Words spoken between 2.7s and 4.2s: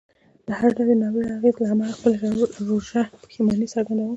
ژوره پښیماني څرګندوم.